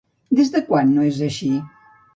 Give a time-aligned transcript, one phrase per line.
[0.39, 1.53] Des de quan no és així?